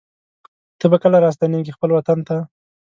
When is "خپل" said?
1.77-1.89